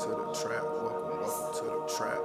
[0.00, 0.62] to the trap.
[0.64, 2.18] Welcome, welcome to the trap.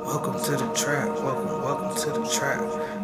[0.00, 1.08] Welcome to the trap.
[1.20, 2.60] Welcome, welcome to the trap.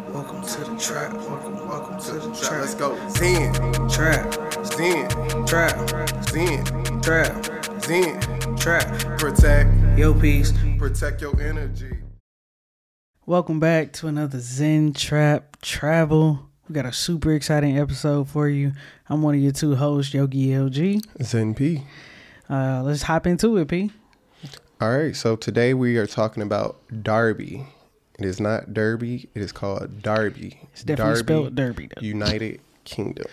[0.09, 1.13] Welcome to the trap.
[1.13, 2.59] Welcome, welcome to the Trap.
[2.59, 3.09] Let's go.
[3.09, 3.53] Zen,
[3.87, 5.07] Trap, Zen,
[5.45, 6.65] trap, Zen,
[7.01, 8.57] trap, Zen.
[8.57, 9.17] trap.
[9.17, 10.51] Protect, Yo, peace.
[10.77, 11.97] protect your energy.
[13.25, 16.49] Welcome back to another Zen Trap Travel.
[16.67, 18.73] We got a super exciting episode for you.
[19.07, 21.01] I'm one of your two hosts, Yogi LG.
[21.23, 21.85] Zen P.
[22.49, 23.89] Uh, let's hop into it, P.
[24.79, 27.65] All right, so today we are talking about Derby.
[28.19, 30.59] It is not Derby, it is called Derby.
[30.71, 33.25] It's definitely spelled Derby, though, United Kingdom.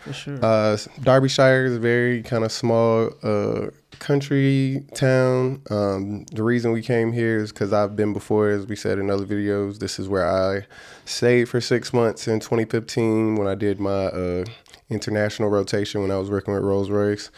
[0.00, 0.38] for sure.
[0.42, 3.66] Uh, Derbyshire is a very kind of small uh,
[3.98, 5.60] country town.
[5.68, 9.10] Um, the reason we came here is because I've been before, as we said in
[9.10, 9.80] other videos.
[9.80, 10.66] This is where I
[11.04, 14.44] stayed for six months in 2015 when I did my uh,
[14.88, 17.30] international rotation when I was working with Rolls Royce.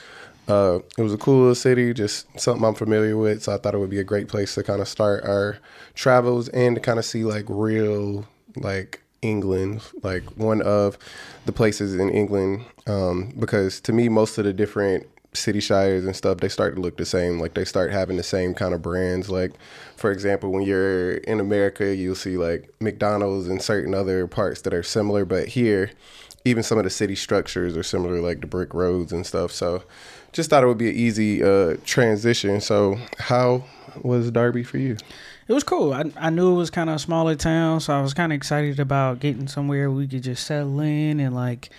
[0.50, 3.44] Uh, it was a cool little city, just something I'm familiar with.
[3.44, 5.58] So I thought it would be a great place to kind of start our
[5.94, 8.26] travels and to kind of see like real,
[8.56, 10.98] like England, like one of
[11.46, 12.64] the places in England.
[12.88, 16.80] Um, because to me, most of the different city shires and stuff, they start to
[16.80, 17.38] look the same.
[17.38, 19.30] Like they start having the same kind of brands.
[19.30, 19.52] Like,
[19.94, 24.74] for example, when you're in America, you'll see like McDonald's and certain other parts that
[24.74, 25.24] are similar.
[25.24, 25.92] But here,
[26.44, 29.52] even some of the city structures are similar, like the brick roads and stuff.
[29.52, 29.84] So
[30.32, 32.60] just thought it would be an easy uh, transition.
[32.60, 33.64] So, how
[34.02, 34.96] was Derby for you?
[35.48, 35.92] It was cool.
[35.92, 38.36] I, I knew it was kind of a smaller town, so I was kind of
[38.36, 41.70] excited about getting somewhere we could just settle in and like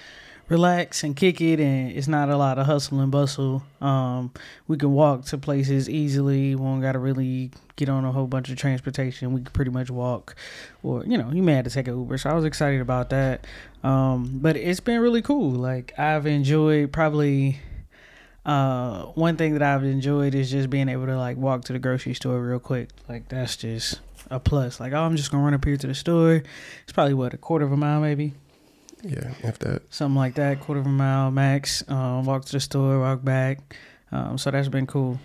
[0.49, 1.61] relax and kick it.
[1.61, 3.63] And it's not a lot of hustle and bustle.
[3.79, 4.31] Um,
[4.67, 6.53] we can walk to places easily.
[6.53, 9.31] We don't got to really get on a whole bunch of transportation.
[9.31, 10.35] We could pretty much walk,
[10.83, 12.17] or you know, you may have to take an Uber.
[12.17, 13.47] So I was excited about that.
[13.83, 15.51] Um, but it's been really cool.
[15.51, 17.59] Like I've enjoyed probably
[18.45, 21.79] uh one thing that i've enjoyed is just being able to like walk to the
[21.79, 23.99] grocery store real quick like that's just
[24.31, 26.41] a plus like oh i'm just gonna run up here to the store
[26.83, 28.33] it's probably what a quarter of a mile maybe
[29.03, 29.83] Yeah, if that.
[29.93, 33.75] something like that quarter of a mile max um walk to the store walk back
[34.11, 35.19] um so that's been cool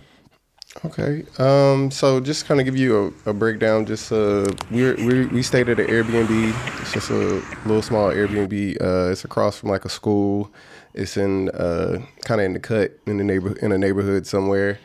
[0.85, 1.23] Okay.
[1.39, 1.89] Um.
[1.89, 3.85] So just kind of give you a, a breakdown.
[3.85, 6.81] Just uh, we we we stayed at an Airbnb.
[6.81, 8.79] It's just a little small Airbnb.
[8.79, 10.51] Uh, it's across from like a school.
[10.97, 14.79] It's in uh, kind of in the cut in the neighbor in a neighborhood somewhere.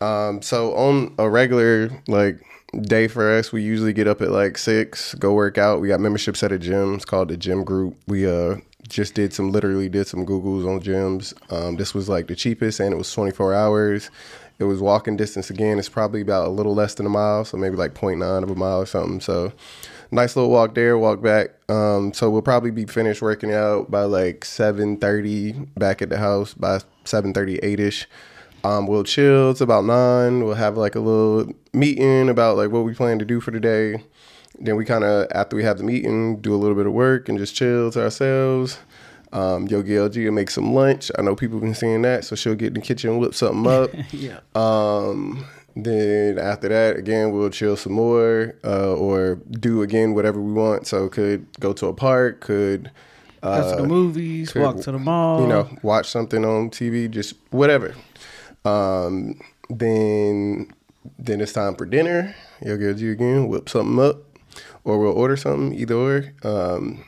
[0.00, 0.42] Um.
[0.42, 2.40] So on a regular like
[2.82, 5.80] day for us, we usually get up at like six, go work out.
[5.80, 6.94] We got memberships at a gym.
[6.94, 7.96] It's called the Gym Group.
[8.06, 8.56] We uh
[8.88, 11.34] just did some literally did some googles on gyms.
[11.52, 14.10] Um, this was like the cheapest, and it was 24 hours.
[14.58, 15.78] It was walking distance again.
[15.78, 18.54] It's probably about a little less than a mile, so maybe like 0.9 of a
[18.54, 19.20] mile or something.
[19.20, 19.52] So
[20.10, 21.48] nice little walk there, walk back.
[21.68, 26.54] Um, so we'll probably be finished working out by like 7:30 back at the house
[26.54, 28.06] by 7:38 ish.
[28.64, 29.50] Um, we'll chill.
[29.50, 30.44] It's about nine.
[30.44, 33.60] We'll have like a little meeting about like what we plan to do for the
[33.60, 34.02] day.
[34.60, 37.28] Then we kind of after we have the meeting, do a little bit of work
[37.28, 38.78] and just chill to ourselves.
[39.32, 41.10] Um, Yogi LG will make some lunch.
[41.18, 43.70] I know people been seeing that, so she'll get in the kitchen and whip something
[43.70, 43.90] up.
[44.10, 45.44] yeah Um,
[45.76, 50.86] then after that, again, we'll chill some more, uh, or do again whatever we want.
[50.86, 52.90] So could go to a park, could
[53.42, 56.70] go uh, to the movies could, walk to the mall you know, watch something on
[56.70, 57.94] TV, just whatever.
[58.64, 59.40] Um,
[59.70, 60.72] then
[61.18, 62.34] then it's time for dinner.
[62.64, 64.16] You'll get you again, whip something up,
[64.84, 66.34] or we'll order something, either or.
[66.42, 67.04] Um,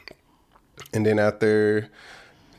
[0.92, 1.88] and then after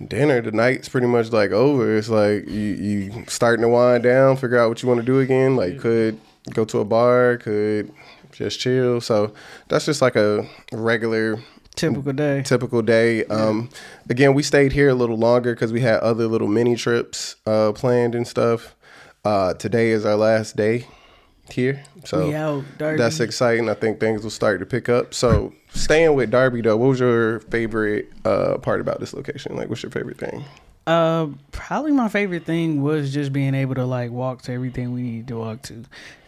[0.08, 1.98] dinner, the night's pretty much like over.
[1.98, 5.20] It's like you you starting to wind down, figure out what you want to do
[5.20, 5.56] again.
[5.56, 6.20] Like could
[6.54, 7.92] go to a bar, could
[8.32, 9.02] just chill.
[9.02, 9.34] So
[9.68, 11.40] that's just like a regular
[11.76, 13.26] typical day typical day.
[13.26, 13.70] Um,
[14.10, 17.72] again, we stayed here a little longer because we had other little mini trips uh,
[17.74, 18.76] planned and stuff.
[19.24, 20.88] Uh, today is our last day
[21.52, 22.98] here, so we out Derby.
[22.98, 23.70] that's exciting.
[23.70, 25.14] I think things will start to pick up.
[25.14, 29.56] So, staying with Derby though, what was your favorite uh, part about this location?
[29.56, 30.44] Like, what's your favorite thing?
[30.88, 35.02] Uh, probably my favorite thing was just being able to like walk to everything we
[35.02, 35.84] needed to walk to.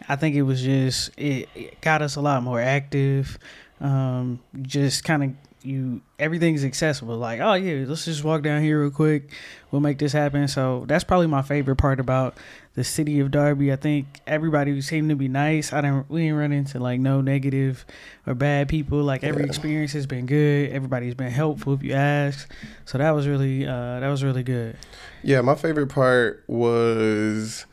[0.08, 3.38] I think it was just it, it got us a lot more active.
[3.80, 5.30] Um, just kind of
[5.64, 7.16] you everything's accessible.
[7.16, 9.30] Like, oh yeah, let's just walk down here real quick.
[9.70, 10.46] We'll make this happen.
[10.48, 12.36] So that's probably my favorite part about
[12.74, 13.72] the city of Derby.
[13.72, 15.72] I think everybody seemed to be nice.
[15.72, 17.84] I didn't we didn't run into like no negative
[18.26, 19.02] or bad people.
[19.02, 19.48] Like every Yeah.
[19.48, 20.70] experience has been good.
[20.70, 22.50] Everybody's been helpful if you ask.
[22.84, 24.76] So that was really uh that was really good.
[25.22, 27.66] Yeah, my favorite part was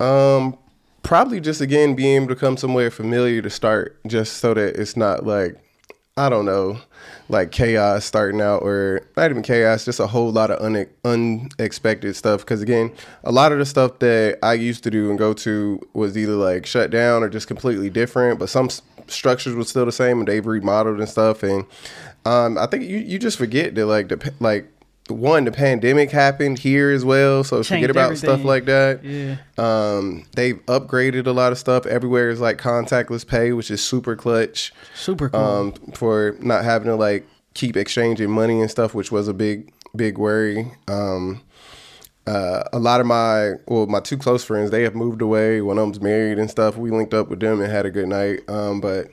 [0.00, 0.58] um
[1.02, 4.96] probably just again being able to come somewhere familiar to start just so that it's
[4.96, 5.56] not like
[6.14, 6.78] I don't know,
[7.30, 12.14] like chaos starting out, or not even chaos, just a whole lot of une- unexpected
[12.16, 12.40] stuff.
[12.40, 12.92] Because again,
[13.24, 16.34] a lot of the stuff that I used to do and go to was either
[16.34, 18.38] like shut down or just completely different.
[18.38, 21.42] But some s- structures were still the same, and they've remodeled and stuff.
[21.42, 21.64] And
[22.26, 24.68] um, I think you you just forget that like like
[25.08, 29.04] one the pandemic happened here as well, so forget Changed about stuff like that.
[29.04, 29.36] Yeah.
[29.58, 31.86] Um, they've upgraded a lot of stuff.
[31.86, 35.40] Everywhere is like contactless pay, which is super clutch Super cool.
[35.40, 39.72] um, for not having to like keep exchanging money and stuff, which was a big
[39.94, 40.72] big worry.
[40.88, 41.42] Um,
[42.26, 45.60] uh, a lot of my well, my two close friends, they have moved away.
[45.60, 46.76] One of them's married and stuff.
[46.76, 48.48] We linked up with them and had a good night.
[48.48, 49.08] Um, but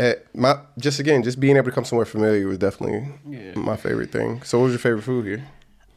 [0.00, 3.52] at my just again, just being able to come somewhere familiar was definitely Yeah.
[3.56, 4.42] my favorite thing.
[4.42, 5.44] So, what was your favorite food here?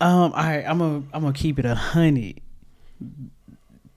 [0.02, 2.42] Um, all right, I'm gonna I'm gonna keep it a hundred.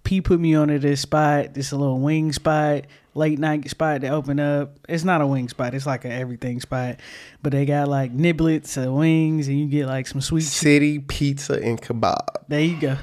[0.05, 1.55] P put me onto this spot.
[1.55, 4.79] This a little wing spot, late night spot to open up.
[4.89, 5.75] It's not a wing spot.
[5.75, 7.01] It's like an everything spot,
[7.43, 10.43] but they got like niblets of wings, and you get like some sweet.
[10.43, 12.25] City Pizza and Kebab.
[12.47, 12.97] There you go.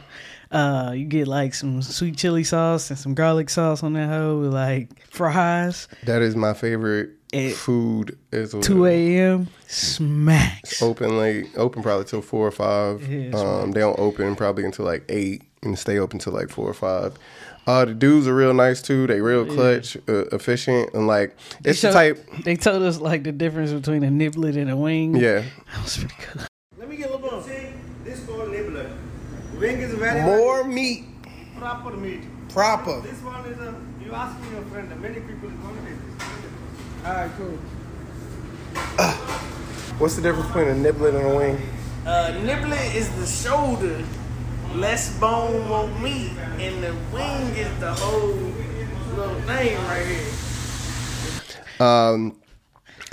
[0.53, 4.37] Uh, you get like some sweet chili sauce and some garlic sauce on that hoe
[4.39, 5.87] with like fries.
[6.03, 8.61] That is my favorite At food as well.
[8.61, 9.47] Two a.m.
[9.67, 10.81] smacks.
[10.81, 13.07] Open late, open probably till four or five.
[13.11, 16.69] Yeah, um, they don't open probably until like eight and stay open till like four
[16.69, 17.17] or five.
[17.65, 19.07] Uh, the dudes are real nice too.
[19.07, 22.23] They real clutch, uh, efficient, and like it's the type.
[22.43, 25.15] They told us like the difference between a niblet and a wing.
[25.15, 26.47] Yeah, that was pretty good.
[26.77, 27.45] Let me get a little bit.
[27.45, 27.73] See,
[28.03, 28.91] this called nibbler.
[29.63, 31.05] Wing is very more meat,
[31.57, 32.19] proper meat.
[32.49, 32.99] proper.
[32.99, 33.73] This one is a.
[34.03, 34.89] You ask me your friend.
[35.01, 36.27] Many people is going to take this.
[37.05, 37.57] All right, cool.
[39.99, 41.57] What's the difference between a niblet and a wing?
[42.05, 44.03] Uh, niblet is the shoulder,
[44.75, 48.35] less bone, more meat, and the wing is the whole
[49.15, 51.87] little thing right here.
[51.87, 52.35] Um,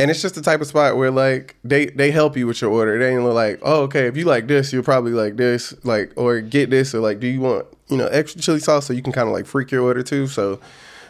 [0.01, 2.71] and it's just the type of spot where like they they help you with your
[2.71, 2.99] order.
[2.99, 6.41] They ain't like, oh, okay, if you like this, you'll probably like this, like or
[6.41, 9.13] get this, or like, do you want you know extra chili sauce so you can
[9.13, 10.27] kind of like freak your order too.
[10.27, 10.61] So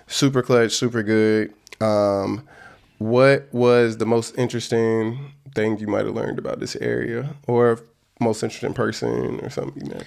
[0.06, 1.54] super clutch, super good.
[1.80, 2.46] Um,
[2.98, 7.80] what was the most interesting thing you might have learned about this area, or
[8.18, 10.04] most interesting person, or something met?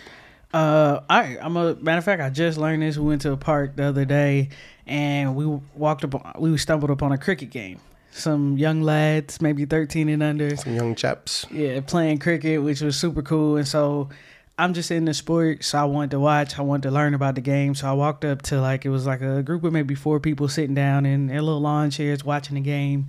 [0.53, 2.21] Uh, I I'm a matter of fact.
[2.21, 2.97] I just learned this.
[2.97, 4.49] We went to a park the other day,
[4.85, 6.39] and we walked up.
[6.39, 7.79] We stumbled upon a cricket game.
[8.13, 11.45] Some young lads, maybe 13 and under, Some young chaps.
[11.51, 13.57] yeah, playing cricket, which was super cool.
[13.57, 14.09] And so
[14.57, 16.59] I'm just in the sport, so I wanted to watch.
[16.59, 17.73] I wanted to learn about the game.
[17.73, 20.47] So I walked up to like it was like a group of maybe four people
[20.47, 23.07] sitting down in their little lawn chairs watching the game,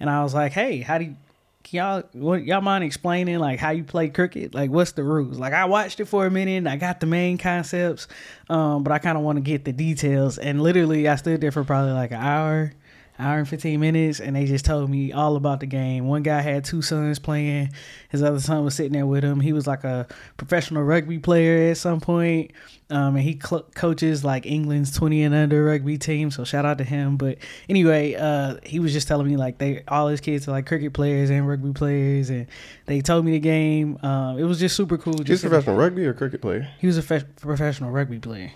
[0.00, 1.16] and I was like, "Hey, how do you?"
[1.62, 4.54] Can y'all what y'all mind explaining like how you play cricket?
[4.54, 5.38] Like what's the rules?
[5.38, 8.08] Like I watched it for a minute, I got the main concepts,
[8.48, 10.38] um, but I kind of want to get the details.
[10.38, 12.72] And literally, I stood there for probably like an hour,
[13.20, 16.06] hour and 15 minutes and they just told me all about the game.
[16.08, 17.70] One guy had two sons playing.
[18.08, 19.40] His other son was sitting there with him.
[19.40, 20.06] He was like a
[20.36, 22.52] professional rugby player at some point.
[22.90, 26.78] Um, and he cl- coaches like england's 20 and under rugby team so shout out
[26.78, 27.16] to him.
[27.16, 27.38] But
[27.68, 30.92] anyway uh, he was just telling me like they all his kids are like cricket
[30.92, 32.48] players and rugby players and
[32.86, 33.96] they told me the game.
[34.02, 36.68] Um, it was just super cool He's just a professional rugby or cricket player.
[36.80, 38.50] he was a fe- professional rugby player.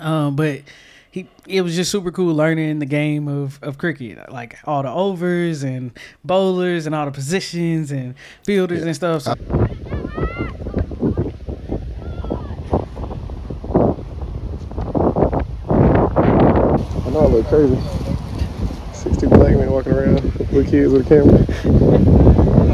[0.00, 0.60] Um, but
[1.14, 4.90] he it was just super cool learning the game of, of cricket, like all the
[4.90, 5.92] overs and
[6.24, 9.22] bowlers and all the positions and fielders and stuff.
[9.22, 9.34] So, I
[17.10, 17.78] know I look crazy.
[18.92, 22.73] 60 black men walking around with kids with a camera.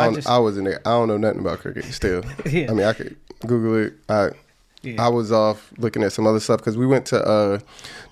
[0.00, 0.80] I, I just- I was in there.
[0.86, 2.22] I don't know nothing about cricket still.
[2.46, 2.70] Yeah.
[2.70, 3.16] I mean, I could
[3.46, 3.94] Google it.
[4.08, 4.30] I
[4.82, 5.04] Yeah.
[5.04, 7.58] I was off looking at some other stuff because we went to uh,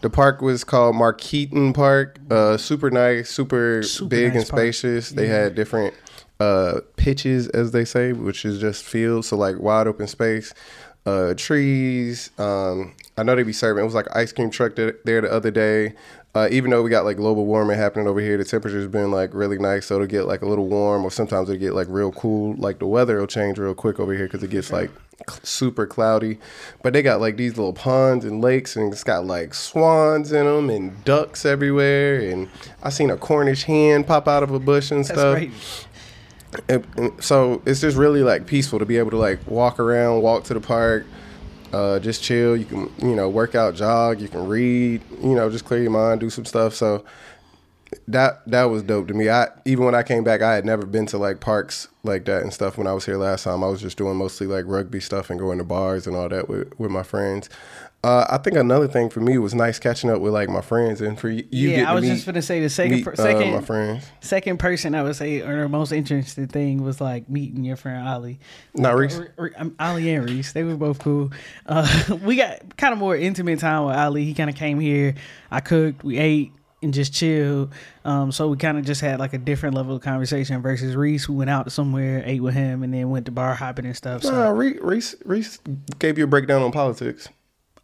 [0.03, 2.19] the park was called Markeaton Park.
[2.31, 4.61] Uh, super nice, super, Super big nice and park.
[4.63, 5.11] spacious.
[5.11, 5.95] They had different
[6.41, 10.53] uh, pitches, as they say, which is just fields, so like wide open space,
[11.07, 12.31] uh, trees.
[12.39, 13.83] Um, I know they be serving.
[13.83, 15.95] It was like ice cream truck there the other day.
[16.35, 19.33] Uh, even though we got like global warming happening over here, the temperature's been like
[19.33, 22.13] really nice, so it'll get like a little warm, or sometimes it'll get like real
[22.13, 22.55] cool.
[22.59, 24.91] Like the weather will change real quick over here because it gets like
[25.43, 26.39] super cloudy.
[26.83, 30.45] But they got like these little ponds and lakes, and it's got like swans in
[30.45, 32.21] them and ducks everywhere.
[32.21, 32.49] And
[32.83, 35.89] I seen a Cornish hen pop out of a bush and that's stuff.
[36.69, 40.45] and so it's just really like peaceful to be able to like walk around, walk
[40.45, 41.07] to the park,
[41.73, 42.57] uh, just chill.
[42.57, 44.21] You can you know work out, jog.
[44.21, 45.03] You can read.
[45.23, 46.75] You know, just clear your mind, do some stuff.
[46.75, 47.05] So
[48.07, 49.29] that that was dope to me.
[49.29, 52.43] I even when I came back, I had never been to like parks like that
[52.43, 52.79] and stuff.
[52.79, 55.39] When I was here last time, I was just doing mostly like rugby stuff and
[55.39, 57.49] going to bars and all that with with my friends.
[58.05, 61.01] Uh, I think another thing for me was nice catching up with like my friends
[61.01, 61.45] and for you.
[61.51, 63.61] you yeah, I was meet, just gonna say the second meet, per- uh, second my
[63.61, 64.07] friends.
[64.21, 68.07] second person I would say or the most interesting thing was like meeting your friend
[68.07, 68.39] Ali.
[68.73, 69.19] Not Reese.
[69.19, 71.33] Or- or- um, Ali and Reese, they were both cool.
[71.67, 74.25] Uh, we got kind of more intimate time with Ali.
[74.25, 75.17] He kind of came here.
[75.51, 76.53] I cooked, we ate,
[76.83, 77.73] and just chilled.
[78.05, 81.25] Um, so we kind of just had like a different level of conversation versus Reese,
[81.25, 84.23] who went out somewhere, ate with him, and then went to bar hopping and stuff.
[84.23, 85.59] So Nah, Reese, Reese Reese
[85.99, 87.29] gave you a breakdown on politics.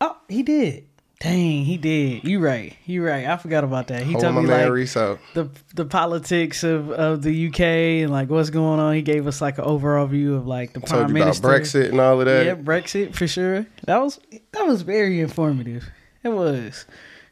[0.01, 0.87] Oh, he did.
[1.21, 2.25] Dang, he did.
[2.25, 2.77] You right.
[2.85, 3.27] You right.
[3.27, 4.03] I forgot about that.
[4.03, 5.19] He Hold told me like out.
[5.33, 8.95] the the politics of, of the UK and like what's going on.
[8.95, 11.49] He gave us like an overall view of like the prime Told you about minister.
[11.49, 12.45] Brexit and all of that.
[12.45, 13.65] Yeah, Brexit for sure.
[13.87, 14.21] That was
[14.53, 15.89] that was very informative.
[16.23, 16.85] It was.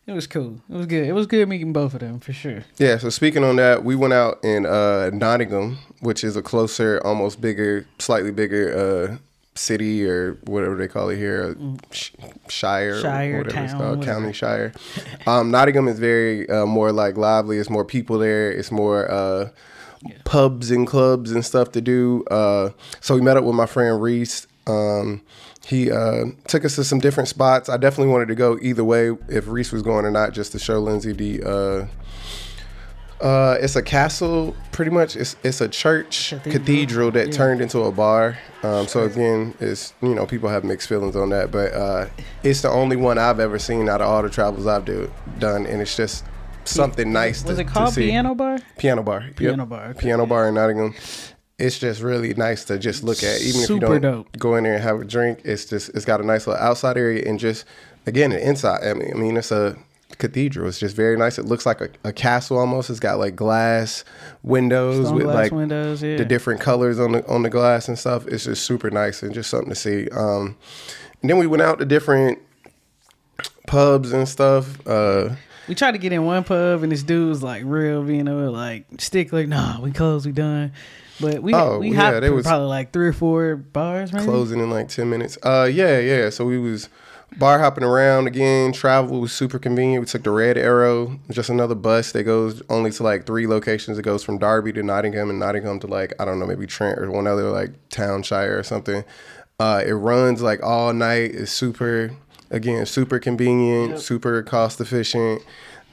[0.06, 0.60] It was cool.
[0.68, 1.06] It was good.
[1.06, 2.64] It was good meeting both of them for sure.
[2.78, 7.00] Yeah, so speaking on that, we went out in uh, Nottingham, which is a closer,
[7.04, 8.76] almost bigger, slightly bigger
[9.12, 9.16] uh,
[9.54, 11.54] city or whatever they call it here,
[11.90, 12.10] sh-
[12.48, 14.20] shire, Shire, or whatever it's called, whatever.
[14.20, 14.72] county shire.
[15.26, 17.58] Um, Nottingham is very uh, more like lively.
[17.58, 18.50] It's more people there.
[18.50, 19.50] It's more uh,
[20.24, 22.24] pubs and clubs and stuff to do.
[22.30, 24.46] Uh, so we met up with my friend Reese.
[24.66, 25.20] Um,
[25.66, 27.68] he uh, took us to some different spots.
[27.68, 30.58] I definitely wanted to go either way if Reese was going or not, just to
[30.58, 31.88] show Lindsay the.
[33.22, 35.14] Uh, it's a castle, pretty much.
[35.16, 36.52] It's it's a church Cathedral.
[36.58, 37.32] cathedral, that Yeah.
[37.32, 38.36] turned into a bar.
[38.64, 42.06] Um, so again, it's you know people have mixed feelings on that, but uh,
[42.42, 45.66] it's the only one I've ever seen out of all the travels I've do, done,
[45.66, 46.24] and it's just
[46.64, 47.94] something nice Was to, it called.
[47.94, 48.58] Piano Bar?
[48.78, 49.22] Piano bar.
[49.22, 49.36] Yep.
[49.36, 49.98] Piano bar, okay.
[50.00, 50.94] Piano bar in Nottingham.
[51.58, 54.36] It's just really nice to just look at, even if you don't dope.
[54.38, 55.42] go in there and have a drink.
[55.44, 57.66] It's just it's got a nice little outside area and just
[58.04, 58.82] again the inside.
[58.84, 59.76] I mean, I mean it's a
[60.18, 60.68] cathedral.
[60.68, 61.38] It's just very nice.
[61.38, 62.90] It looks like a, a castle almost.
[62.90, 64.04] It's got like glass
[64.42, 66.16] windows Stone with glass like windows, yeah.
[66.16, 68.26] the different colors on the on the glass and stuff.
[68.26, 70.08] It's just super nice and just something to see.
[70.10, 70.56] Um,
[71.20, 72.38] and then we went out to different
[73.66, 74.84] pubs and stuff.
[74.86, 75.30] Uh,
[75.68, 78.50] We tried to get in one pub and this dude was like real, you know,
[78.50, 79.46] like stickler.
[79.46, 80.72] Nah, we closed, we done.
[81.20, 84.24] But we Oh, we yeah, hopped was- probably like three or four bars, maybe.
[84.24, 85.38] closing in like 10 minutes.
[85.42, 86.30] Uh yeah, yeah.
[86.30, 86.88] So we was
[87.38, 88.72] bar hopping around again.
[88.72, 90.02] Travel was super convenient.
[90.02, 93.98] We took the Red Arrow, just another bus that goes only to like three locations.
[93.98, 96.98] It goes from Derby to Nottingham and Nottingham to like I don't know, maybe Trent
[96.98, 99.04] or one other like townshire or something.
[99.58, 101.34] Uh it runs like all night.
[101.34, 102.12] It's super
[102.50, 105.42] again, super convenient, super cost efficient.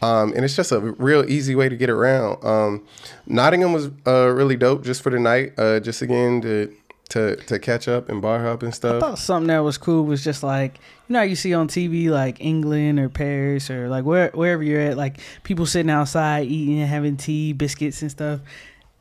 [0.01, 2.43] Um, and it's just a real easy way to get around.
[2.45, 2.85] Um,
[3.25, 5.53] Nottingham was uh, really dope just for the night.
[5.57, 6.73] Uh, just again to
[7.09, 8.99] to to catch up and bar hop and I stuff.
[8.99, 12.09] thought something that was cool was just like you know how you see on TV
[12.09, 16.79] like England or Paris or like where wherever you're at like people sitting outside eating
[16.79, 18.39] and having tea biscuits and stuff.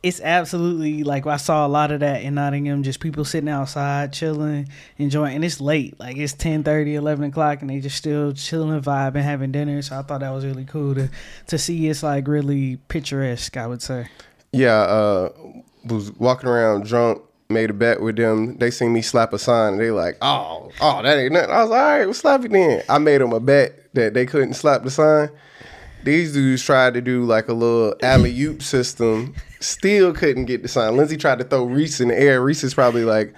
[0.01, 2.85] It's absolutely like I saw a lot of that in Nottingham.
[2.85, 5.99] Just people sitting outside chilling, enjoying, and it's late.
[5.99, 9.83] Like it's 10, 30, 11 o'clock, and they just still chilling, vibing, and having dinner.
[9.83, 11.11] So I thought that was really cool to
[11.49, 11.89] to see.
[11.89, 13.57] It's like really picturesque.
[13.57, 14.07] I would say.
[14.53, 15.31] Yeah, uh,
[15.85, 17.21] was walking around drunk.
[17.51, 18.59] Made a bet with them.
[18.59, 21.63] They seen me slap a sign, and they like, "Oh, oh, that ain't nothing." I
[21.63, 24.27] was like, "All right, we'll slap it then." I made them a bet that they
[24.27, 25.31] couldn't slap the sign.
[26.05, 30.69] These dudes tried to do like a little alley oop system, still couldn't get the
[30.69, 30.99] sign.
[30.99, 32.43] Lindsay tried to throw Reese in the air.
[32.43, 33.33] Reese is probably like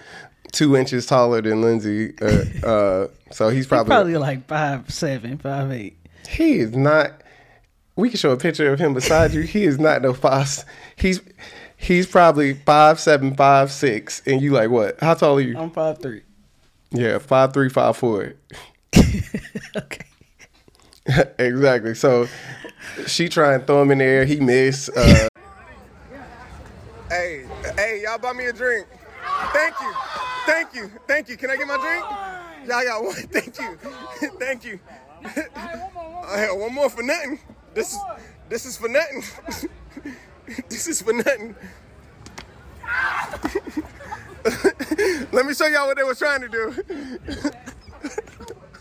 [0.50, 5.70] two inches taller than Lindsay, uh, uh, so he's probably, Probably like five seven, five
[5.70, 5.96] eight.
[6.28, 7.12] he is not.
[7.94, 9.42] We can show a picture of him beside you.
[9.42, 10.64] He is not no five.
[10.96, 11.20] He's
[11.80, 15.00] he's probably five seven, five six, and you like what?
[15.00, 15.58] How tall are you?
[15.58, 16.22] I'm five three.
[16.90, 18.34] Yeah, five three, five four.
[19.76, 20.04] Okay.
[21.38, 21.94] exactly.
[21.94, 22.26] So
[23.06, 24.24] she try and throw him in the air.
[24.24, 24.88] He miss.
[24.88, 25.28] Uh,
[27.08, 27.46] hey,
[27.76, 28.86] hey, y'all buy me a drink.
[29.52, 29.92] Thank you,
[30.46, 31.36] thank you, thank you.
[31.36, 32.68] Can I get my drink?
[32.68, 33.14] Y'all got one.
[33.14, 33.78] Thank you,
[34.38, 34.80] thank you.
[35.24, 37.38] I had one more for nothing.
[37.74, 37.98] This is
[38.48, 39.22] this is for nothing.
[40.68, 41.54] This is for nothing.
[45.32, 46.74] Let me show y'all what they was trying to do.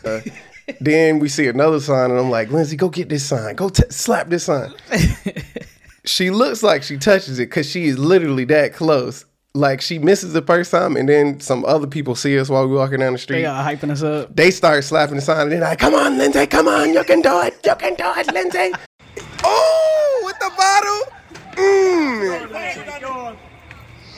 [0.04, 0.20] Uh,
[0.80, 3.54] then we see another sign, and I'm like, Lindsay, go get this sign.
[3.54, 4.72] Go t- slap this sign.
[6.04, 9.24] she looks like she touches it because she is literally that close.
[9.52, 12.76] Like she misses the first time, and then some other people see us while we're
[12.76, 13.38] walking down the street.
[13.38, 14.34] They are hyping us up.
[14.34, 17.20] They start slapping the sign, and they're like, "Come on, Lindsay, come on, you can
[17.20, 18.72] do it, you can do it, Lindsay."
[19.44, 21.19] oh, with the bottle.
[21.60, 23.28] Mm.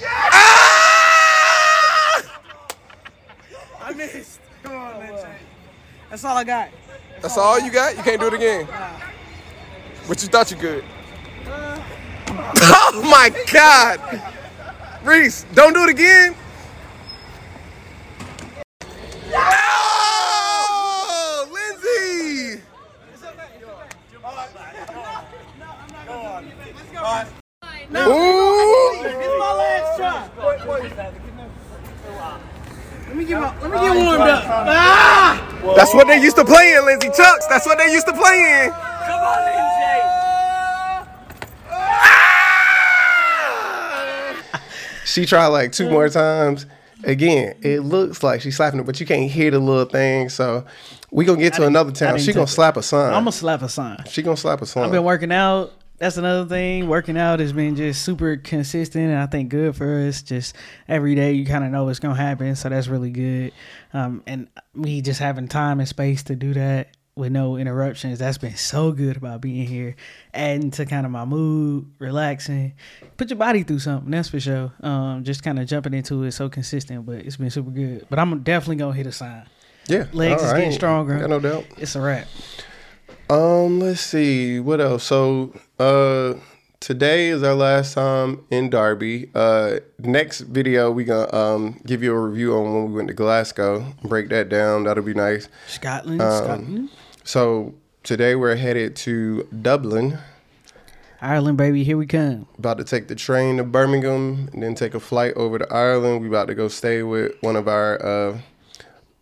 [0.04, 2.22] Ah!
[3.82, 4.40] I missed.
[4.62, 5.26] Come on, Lindsay.
[6.10, 6.68] That's all I got.
[7.20, 7.96] That's all you got.
[7.96, 8.68] You can't do it again.
[10.08, 10.84] But you thought you could.
[12.64, 14.00] Oh my God,
[15.02, 16.34] Reese, don't do it again.
[19.34, 22.62] Oh, Lindsay.
[27.94, 29.02] Ooh.
[29.04, 30.30] It's my last shot.
[33.08, 33.40] Let me get
[33.96, 34.44] warmed up.
[34.46, 35.74] Ah!
[35.76, 37.46] That's what they used to play in, Lindsay Chucks.
[37.46, 38.70] That's what they used to play in.
[38.70, 39.62] Come on, Lindsay.
[45.04, 46.66] She tried like two more times.
[47.04, 50.28] Again, it looks like she's slapping it, but you can't hear the little thing.
[50.28, 50.64] So
[51.10, 52.18] we gonna get to another town.
[52.18, 53.08] She gonna slap a sign.
[53.12, 54.02] I'm gonna slap a sign.
[54.08, 54.84] she gonna slap a sign.
[54.84, 55.72] I've been working out.
[56.02, 56.88] That's another thing.
[56.88, 60.20] Working out has been just super consistent, and I think good for us.
[60.20, 60.56] Just
[60.88, 63.52] every day, you kind of know what's gonna happen, so that's really good.
[63.92, 68.18] Um, and me just having time and space to do that with no interruptions.
[68.18, 69.94] That's been so good about being here,
[70.34, 72.74] adding to kind of my mood, relaxing,
[73.16, 74.10] put your body through something.
[74.10, 74.72] That's for sure.
[74.80, 78.08] Um, just kind of jumping into it, so consistent, but it's been super good.
[78.10, 79.46] But I'm definitely gonna hit a sign.
[79.86, 81.20] yeah, legs is all getting stronger.
[81.20, 81.64] Got no doubt.
[81.78, 82.26] It's a wrap.
[83.36, 85.04] Um, let's see what else.
[85.04, 86.34] So, uh,
[86.80, 89.30] today is our last time in Derby.
[89.34, 93.14] Uh, next video we gonna um give you a review on when we went to
[93.14, 93.86] Glasgow.
[94.04, 94.84] Break that down.
[94.84, 95.48] That'll be nice.
[95.66, 96.88] Scotland, Um, Scotland,
[97.24, 97.72] So
[98.02, 100.18] today we're headed to Dublin.
[101.22, 101.84] Ireland, baby.
[101.84, 102.46] Here we come.
[102.58, 106.20] About to take the train to Birmingham and then take a flight over to Ireland.
[106.20, 108.38] We about to go stay with one of our uh,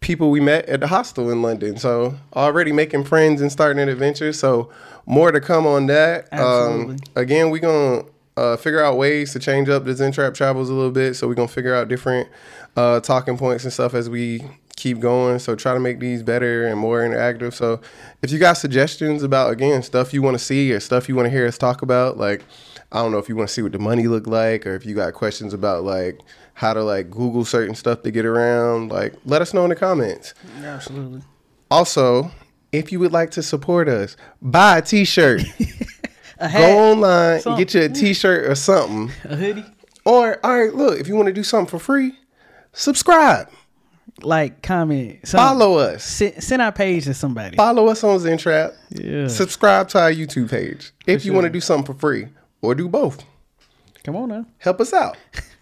[0.01, 1.77] people we met at the hostel in London.
[1.77, 4.33] So already making friends and starting an adventure.
[4.33, 4.71] So
[5.07, 6.29] more to come on that.
[6.33, 6.95] Absolutely.
[6.95, 8.05] Um, again, we're gonna
[8.37, 11.15] uh, figure out ways to change up the Zen Trap travels a little bit.
[11.15, 12.29] So we're gonna figure out different
[12.77, 14.43] uh, talking points and stuff as we
[14.77, 15.39] keep going.
[15.39, 17.53] So try to make these better and more interactive.
[17.53, 17.81] So
[18.23, 21.27] if you got suggestions about again stuff you want to see or stuff you want
[21.27, 22.43] to hear us talk about, like
[22.91, 24.87] I don't know if you want to see what the money look like or if
[24.87, 26.21] you got questions about like
[26.55, 29.77] how to like Google certain stuff to get around, like let us know in the
[29.77, 30.35] comments.
[30.63, 31.23] Absolutely.
[31.71, 32.31] Also,
[32.73, 35.43] if you would like to support us, buy a t-shirt.
[36.43, 37.59] A hat, Go online something.
[37.67, 39.11] get you a t-shirt or something.
[39.31, 39.65] a hoodie,
[40.07, 42.13] Or all right, look, if you want to do something for free,
[42.73, 43.51] subscribe.
[44.23, 45.47] like, comment, something.
[45.59, 46.03] Follow us.
[46.03, 47.57] Send, send our page to somebody.
[47.59, 48.75] Follow us on Zentrap.
[48.89, 49.29] Yeah.
[49.29, 50.93] Subscribe to our YouTube page.
[51.07, 51.35] If you sure.
[51.35, 52.29] want to do something for free
[52.63, 53.23] or do both.
[54.03, 54.47] Come on now.
[54.59, 55.19] help us out.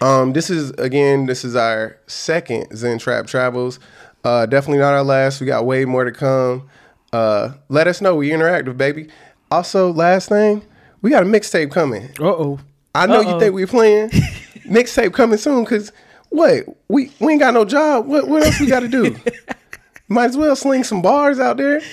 [0.00, 3.78] um, this is again, this is our second Zen Trap Travels.
[4.24, 5.40] Uh, definitely not our last.
[5.40, 6.68] We got way more to come.
[7.12, 8.14] Uh, let us know.
[8.16, 9.08] We interactive, baby.
[9.50, 10.62] Also, last thing,
[11.02, 12.10] we got a mixtape coming.
[12.20, 12.60] Uh oh.
[12.94, 13.34] I know Uh-oh.
[13.34, 14.10] you think we're playing.
[14.68, 15.92] mixtape coming soon, cause
[16.30, 16.64] what?
[16.88, 18.06] We we ain't got no job.
[18.06, 19.16] What what else we got to do?
[20.08, 21.80] Might as well sling some bars out there.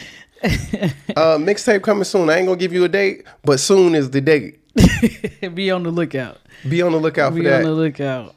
[1.17, 2.30] Uh, mixtape coming soon.
[2.30, 4.58] I ain't gonna give you a date, but soon is the date.
[5.53, 6.37] Be on the lookout.
[6.67, 7.43] Be on the lookout for that.
[7.43, 8.35] Be on the lookout.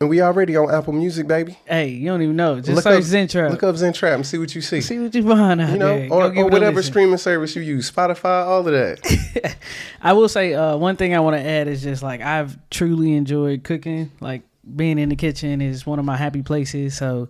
[0.00, 1.56] And we already on Apple Music, baby.
[1.64, 2.56] Hey, you don't even know.
[2.56, 3.50] Just look search up Zentrap.
[3.50, 4.80] Look up Zentrap and see what you see.
[4.80, 6.12] See what you find out you know, there.
[6.12, 9.56] Or, or whatever streaming service you use, Spotify, all of that.
[10.02, 13.14] I will say uh, one thing I want to add is just like I've truly
[13.14, 14.10] enjoyed cooking.
[14.18, 14.42] Like
[14.74, 16.96] being in the kitchen is one of my happy places.
[16.96, 17.28] So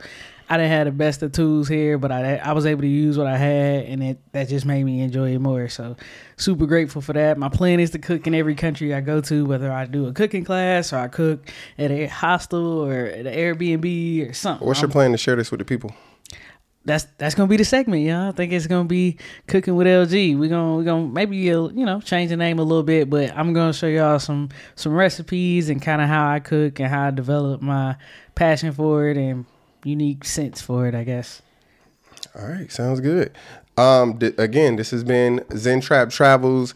[0.49, 3.17] I didn't have the best of tools here, but I I was able to use
[3.17, 5.69] what I had, and it that just made me enjoy it more.
[5.69, 5.97] So
[6.37, 7.39] super grateful for that.
[7.39, 10.13] My plan is to cook in every country I go to, whether I do a
[10.13, 14.67] cooking class or I cook at a hostel or at an Airbnb or something.
[14.67, 15.95] What's your I'm- plan to share this with the people?
[16.85, 18.31] that's that's gonna be the segment, y'all.
[18.31, 20.37] I think it's gonna be cooking with LG.
[20.37, 23.33] We're gonna we gonna maybe uh, you know change the name a little bit, but
[23.37, 27.07] I'm gonna show y'all some some recipes and kind of how I cook and how
[27.07, 27.97] I develop my
[28.35, 29.45] passion for it and
[29.85, 30.95] unique sense for it.
[30.95, 31.43] I guess.
[32.35, 33.33] All right, sounds good.
[33.77, 36.75] Um, th- again, this has been Zen Trap Travels,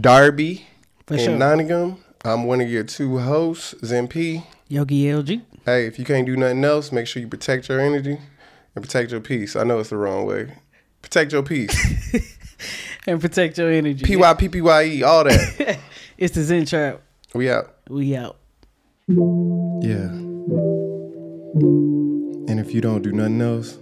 [0.00, 0.66] Derby
[1.06, 1.36] For in sure.
[1.36, 1.98] Nottingham.
[2.24, 4.44] I'm one of your two hosts, Zen P.
[4.68, 5.42] Yogi LG.
[5.66, 8.18] Hey, if you can't do nothing else, make sure you protect your energy
[8.74, 9.56] and protect your peace.
[9.56, 10.54] I know it's the wrong way.
[11.02, 11.74] Protect your peace.
[13.06, 14.02] And protect your energy.
[14.02, 15.78] P Y P P Y E, all that.
[16.16, 17.02] It's the Zen Trap.
[17.34, 17.74] We out.
[17.90, 18.36] We out.
[19.08, 20.08] Yeah.
[22.54, 23.78] And if you don't do nothing else,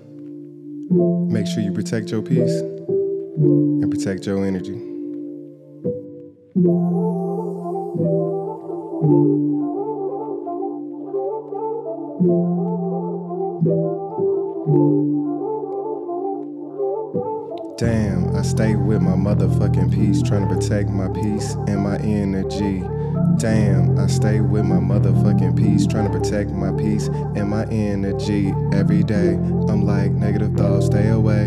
[1.31, 4.73] make sure you protect your peace and protect your energy.
[17.77, 22.83] Damn, I stay with my motherfucking peace, trying to protect my peace and my energy.
[23.39, 28.53] Damn, I stay with my motherfucking peace, trying to protect my peace and my energy
[28.73, 29.35] every day.
[29.35, 31.47] I'm like, negative thoughts, stay away.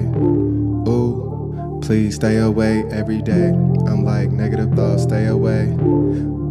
[0.88, 1.26] Ooh,
[1.86, 3.50] Please stay away every day.
[3.50, 5.65] I'm like negative thoughts, stay away.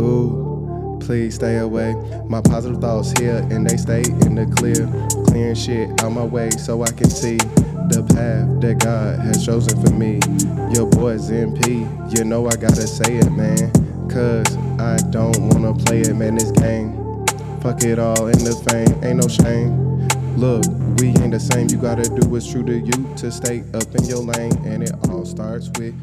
[0.01, 1.97] Ooh, please stay away.
[2.29, 4.87] My positive thoughts here and they stay in the clear.
[5.27, 9.85] Clearing shit out my way so I can see the path that God has chosen
[9.85, 10.21] for me.
[10.73, 13.73] Your boy's MP, you know I gotta say it, man.
[14.15, 16.37] Cause I don't wanna play it, man.
[16.37, 16.95] This game.
[17.61, 20.07] Fuck it all in the fame, ain't no shame.
[20.37, 20.65] Look,
[21.01, 21.67] we ain't the same.
[21.69, 24.53] You gotta do what's true to you to stay up in your lane.
[24.65, 25.97] And it all starts with